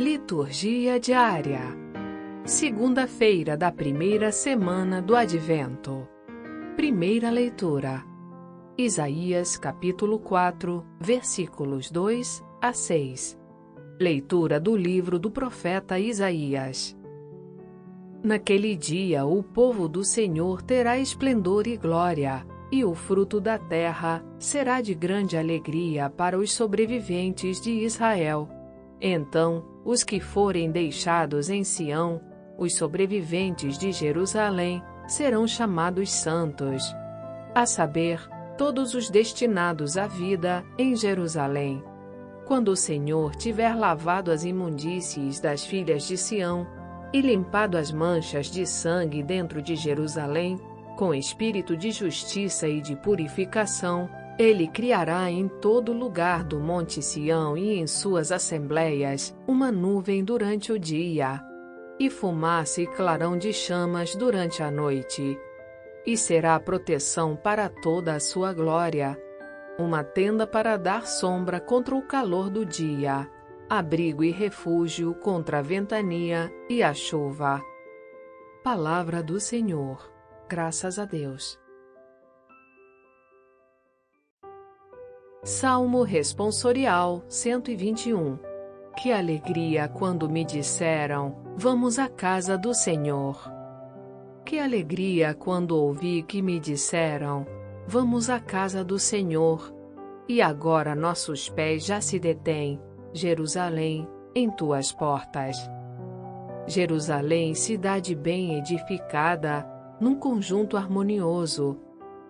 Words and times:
Liturgia 0.00 0.98
diária. 0.98 1.60
Segunda-feira 2.46 3.54
da 3.54 3.70
primeira 3.70 4.32
semana 4.32 5.02
do 5.02 5.14
Advento. 5.14 6.08
Primeira 6.74 7.28
leitura. 7.28 8.02
Isaías 8.78 9.58
capítulo 9.58 10.18
4, 10.18 10.82
versículos 10.98 11.90
2 11.90 12.42
a 12.62 12.72
6. 12.72 13.38
Leitura 14.00 14.58
do 14.58 14.74
livro 14.74 15.18
do 15.18 15.30
profeta 15.30 15.98
Isaías. 15.98 16.96
Naquele 18.24 18.74
dia 18.74 19.26
o 19.26 19.42
povo 19.42 19.86
do 19.86 20.02
Senhor 20.02 20.62
terá 20.62 20.98
esplendor 20.98 21.66
e 21.66 21.76
glória, 21.76 22.46
e 22.72 22.86
o 22.86 22.94
fruto 22.94 23.38
da 23.38 23.58
terra 23.58 24.24
será 24.38 24.80
de 24.80 24.94
grande 24.94 25.36
alegria 25.36 26.08
para 26.08 26.38
os 26.38 26.54
sobreviventes 26.54 27.60
de 27.60 27.84
Israel. 27.84 28.48
Então, 29.00 29.64
os 29.84 30.04
que 30.04 30.20
forem 30.20 30.70
deixados 30.70 31.48
em 31.48 31.64
Sião, 31.64 32.20
os 32.58 32.76
sobreviventes 32.76 33.78
de 33.78 33.92
Jerusalém, 33.92 34.82
serão 35.08 35.46
chamados 35.46 36.12
santos. 36.12 36.94
A 37.54 37.64
saber, 37.64 38.20
todos 38.58 38.94
os 38.94 39.08
destinados 39.08 39.96
à 39.96 40.06
vida 40.06 40.62
em 40.76 40.94
Jerusalém. 40.94 41.82
Quando 42.44 42.68
o 42.68 42.76
Senhor 42.76 43.34
tiver 43.34 43.74
lavado 43.74 44.30
as 44.30 44.44
imundícies 44.44 45.40
das 45.40 45.64
filhas 45.64 46.02
de 46.02 46.18
Sião 46.18 46.66
e 47.12 47.20
limpado 47.20 47.78
as 47.78 47.90
manchas 47.90 48.50
de 48.50 48.66
sangue 48.66 49.22
dentro 49.22 49.62
de 49.62 49.74
Jerusalém, 49.74 50.60
com 50.96 51.14
espírito 51.14 51.74
de 51.76 51.90
justiça 51.90 52.68
e 52.68 52.82
de 52.82 52.94
purificação, 52.96 54.10
ele 54.40 54.66
criará 54.66 55.30
em 55.30 55.46
todo 55.46 55.92
lugar 55.92 56.42
do 56.42 56.58
Monte 56.58 57.02
Sião 57.02 57.58
e 57.58 57.74
em 57.74 57.86
suas 57.86 58.32
assembleias 58.32 59.36
uma 59.46 59.70
nuvem 59.70 60.24
durante 60.24 60.72
o 60.72 60.78
dia, 60.78 61.44
e 61.98 62.08
fumaça 62.08 62.80
e 62.80 62.86
clarão 62.86 63.36
de 63.36 63.52
chamas 63.52 64.14
durante 64.14 64.62
a 64.62 64.70
noite. 64.70 65.38
E 66.06 66.16
será 66.16 66.58
proteção 66.58 67.36
para 67.36 67.68
toda 67.68 68.14
a 68.14 68.20
sua 68.20 68.54
glória, 68.54 69.20
uma 69.78 70.02
tenda 70.02 70.46
para 70.46 70.78
dar 70.78 71.06
sombra 71.06 71.60
contra 71.60 71.94
o 71.94 72.00
calor 72.00 72.48
do 72.48 72.64
dia, 72.64 73.28
abrigo 73.68 74.24
e 74.24 74.30
refúgio 74.30 75.12
contra 75.16 75.58
a 75.58 75.62
ventania 75.62 76.50
e 76.66 76.82
a 76.82 76.94
chuva. 76.94 77.60
Palavra 78.64 79.22
do 79.22 79.38
Senhor. 79.38 80.10
Graças 80.48 80.98
a 80.98 81.04
Deus. 81.04 81.60
Salmo 85.42 86.02
Responsorial 86.02 87.24
121 87.26 88.38
Que 88.94 89.10
alegria 89.10 89.88
quando 89.88 90.28
me 90.28 90.44
disseram: 90.44 91.34
Vamos 91.56 91.98
à 91.98 92.10
casa 92.10 92.58
do 92.58 92.74
Senhor. 92.74 93.50
Que 94.44 94.58
alegria 94.58 95.32
quando 95.32 95.70
ouvi 95.70 96.22
que 96.22 96.42
me 96.42 96.60
disseram: 96.60 97.46
Vamos 97.86 98.28
à 98.28 98.38
casa 98.38 98.84
do 98.84 98.98
Senhor. 98.98 99.74
E 100.28 100.42
agora 100.42 100.94
nossos 100.94 101.48
pés 101.48 101.86
já 101.86 102.02
se 102.02 102.18
detêm, 102.18 102.78
Jerusalém, 103.14 104.06
em 104.34 104.50
tuas 104.50 104.92
portas. 104.92 105.56
Jerusalém, 106.66 107.54
cidade 107.54 108.14
bem 108.14 108.58
edificada, 108.58 109.66
num 109.98 110.16
conjunto 110.16 110.76
harmonioso. 110.76 111.80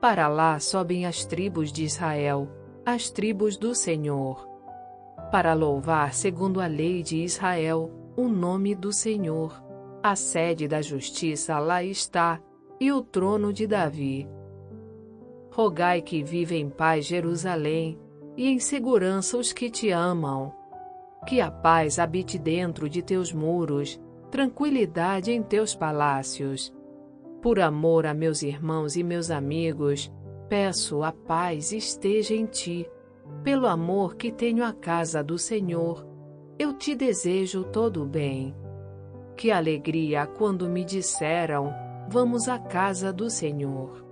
Para 0.00 0.26
lá 0.26 0.58
sobem 0.58 1.06
as 1.06 1.24
tribos 1.24 1.72
de 1.72 1.84
Israel 1.84 2.48
as 2.86 3.10
tribos 3.10 3.56
do 3.56 3.74
Senhor, 3.74 4.48
para 5.32 5.54
louvar, 5.54 6.14
segundo 6.14 6.60
a 6.60 6.68
lei 6.68 7.02
de 7.02 7.16
Israel, 7.16 7.90
o 8.16 8.28
nome 8.28 8.76
do 8.76 8.92
Senhor. 8.92 9.60
A 10.00 10.14
sede 10.14 10.68
da 10.68 10.80
justiça 10.80 11.58
lá 11.58 11.82
está, 11.82 12.40
e 12.78 12.92
o 12.92 13.02
trono 13.02 13.52
de 13.52 13.66
Davi. 13.66 14.28
Rogai 15.50 16.00
que 16.00 16.22
viva 16.22 16.54
em 16.54 16.70
paz 16.70 17.04
Jerusalém, 17.04 17.98
e 18.36 18.46
em 18.48 18.60
segurança 18.60 19.36
os 19.36 19.52
que 19.52 19.68
te 19.68 19.90
amam. 19.90 20.54
Que 21.26 21.40
a 21.40 21.50
paz 21.50 21.98
habite 21.98 22.38
dentro 22.38 22.88
de 22.88 23.02
teus 23.02 23.32
muros, 23.32 24.00
tranquilidade 24.30 25.32
em 25.32 25.42
teus 25.42 25.74
palácios. 25.74 26.72
Por 27.42 27.58
amor 27.58 28.06
a 28.06 28.14
meus 28.14 28.42
irmãos 28.42 28.94
e 28.94 29.02
meus 29.02 29.28
amigos, 29.28 30.08
Peço 30.48 31.02
a 31.02 31.12
paz 31.12 31.72
esteja 31.72 32.34
em 32.34 32.46
ti. 32.46 32.88
Pelo 33.42 33.66
amor 33.66 34.14
que 34.14 34.30
tenho 34.30 34.64
à 34.64 34.72
casa 34.72 35.22
do 35.22 35.38
Senhor, 35.38 36.06
eu 36.58 36.72
te 36.72 36.94
desejo 36.94 37.64
todo 37.64 38.02
o 38.02 38.06
bem. 38.06 38.54
Que 39.36 39.50
alegria 39.50 40.26
quando 40.26 40.68
me 40.68 40.84
disseram: 40.84 41.74
Vamos 42.08 42.48
à 42.48 42.58
casa 42.58 43.12
do 43.12 43.28
Senhor. 43.28 44.04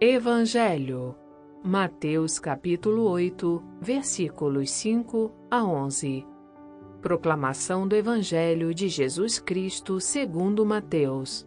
Evangelho 0.00 1.14
Mateus 1.64 2.40
capítulo 2.40 3.04
8, 3.08 3.62
versículos 3.80 4.68
5 4.72 5.30
a 5.48 5.62
11. 5.62 6.26
Proclamação 7.00 7.86
do 7.86 7.94
Evangelho 7.94 8.74
de 8.74 8.88
Jesus 8.88 9.38
Cristo 9.38 10.00
segundo 10.00 10.66
Mateus. 10.66 11.46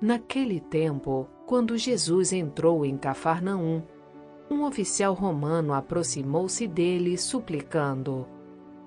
Naquele 0.00 0.60
tempo, 0.60 1.28
quando 1.46 1.76
Jesus 1.76 2.32
entrou 2.32 2.86
em 2.86 2.96
Cafarnaum, 2.96 3.82
um 4.50 4.64
oficial 4.64 5.12
romano 5.12 5.74
aproximou-se 5.74 6.66
dele, 6.66 7.18
suplicando: 7.18 8.26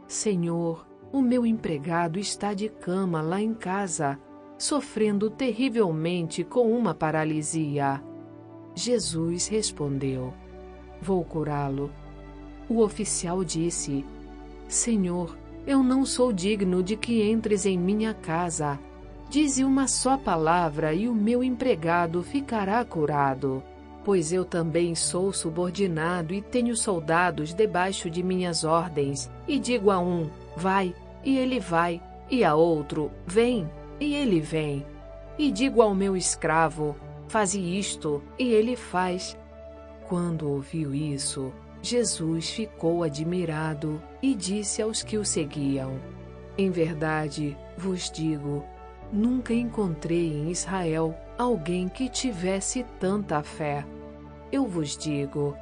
Senhor, 0.07 0.87
o 1.11 1.21
meu 1.21 1.45
empregado 1.45 2.17
está 2.17 2.55
de 2.55 2.67
cama 2.67 3.21
lá 3.21 3.39
em 3.39 3.53
casa, 3.53 4.19
sofrendo 4.57 5.29
terrivelmente 5.29 6.43
com 6.43 6.75
uma 6.75 6.95
paralisia. 6.95 8.03
Jesus 8.73 9.47
respondeu: 9.47 10.33
Vou 10.99 11.23
curá-lo. 11.23 11.91
O 12.67 12.79
oficial 12.79 13.43
disse: 13.43 14.03
Senhor, 14.67 15.37
eu 15.67 15.83
não 15.83 16.07
sou 16.07 16.33
digno 16.33 16.81
de 16.81 16.97
que 16.97 17.21
entres 17.21 17.67
em 17.67 17.77
minha 17.77 18.15
casa 18.15 18.79
Dize 19.29 19.63
uma 19.63 19.87
só 19.87 20.17
palavra 20.17 20.93
e 20.93 21.07
o 21.07 21.13
meu 21.13 21.43
empregado 21.43 22.21
ficará 22.21 22.83
curado. 22.85 23.63
Pois 24.03 24.33
eu 24.33 24.43
também 24.43 24.93
sou 24.95 25.31
subordinado 25.31 26.33
e 26.33 26.41
tenho 26.41 26.75
soldados 26.75 27.53
debaixo 27.53 28.09
de 28.09 28.21
minhas 28.21 28.63
ordens, 28.63 29.31
e 29.47 29.57
digo 29.57 29.89
a 29.89 29.99
um: 29.99 30.29
vai, 30.57 30.93
e 31.23 31.37
ele 31.37 31.59
vai, 31.59 32.01
e 32.29 32.43
a 32.43 32.53
outro: 32.53 33.09
vem, 33.25 33.69
e 33.99 34.13
ele 34.13 34.41
vem. 34.41 34.85
E 35.37 35.49
digo 35.51 35.81
ao 35.81 35.95
meu 35.95 36.17
escravo: 36.17 36.95
faze 37.27 37.59
isto, 37.59 38.21
e 38.37 38.49
ele 38.49 38.75
faz. 38.75 39.37
Quando 40.07 40.49
ouviu 40.49 40.93
isso, 40.93 41.53
Jesus 41.81 42.49
ficou 42.49 43.03
admirado 43.03 44.01
e 44.21 44.35
disse 44.35 44.81
aos 44.81 45.01
que 45.01 45.17
o 45.17 45.25
seguiam: 45.25 45.99
Em 46.57 46.69
verdade 46.69 47.57
vos 47.77 48.11
digo, 48.11 48.63
Nunca 49.13 49.53
encontrei 49.53 50.33
em 50.33 50.49
Israel 50.49 51.15
alguém 51.37 51.87
que 51.87 52.09
tivesse 52.09 52.83
tanta 52.99 53.43
fé. 53.43 53.85
Eu 54.51 54.65
vos 54.65 54.97
digo: 54.97 55.55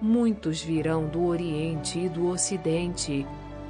muitos 0.00 0.62
virão 0.62 1.06
do 1.06 1.26
Oriente 1.26 1.98
e 1.98 2.08
do 2.08 2.28
Ocidente 2.28 3.26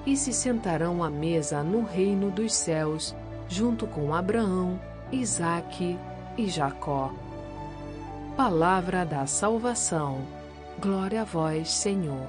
e 0.06 0.16
se 0.16 0.32
sentarão 0.32 1.02
à 1.02 1.10
mesa 1.10 1.64
no 1.64 1.82
reino 1.82 2.30
dos 2.30 2.54
céus, 2.54 3.12
junto 3.48 3.88
com 3.88 4.14
Abraão, 4.14 4.78
Isaque 5.10 5.98
e 6.36 6.46
Jacó. 6.48 7.12
Palavra 8.36 9.04
da 9.04 9.26
salvação. 9.26 10.20
Glória 10.80 11.22
a 11.22 11.24
vós, 11.24 11.72
Senhor. 11.72 12.28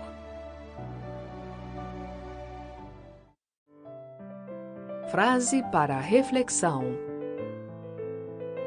Frase 5.11 5.63
para 5.71 6.00
reflexão: 6.00 6.83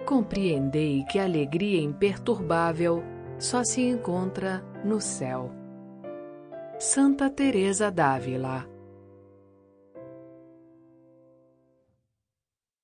Compreendei 0.05 1.05
que 1.05 1.21
a 1.21 1.25
alegria 1.25 1.81
imperturbável 1.81 3.01
só 3.39 3.63
se 3.63 3.83
encontra 3.83 4.61
no 4.85 5.01
céu. 5.01 5.53
Santa 6.81 7.31
Teresa 7.31 7.93
d'Ávila 7.93 8.72